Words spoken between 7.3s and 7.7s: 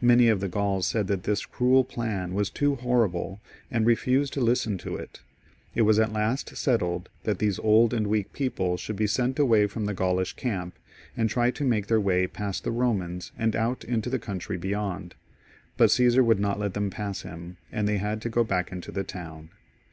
j^hese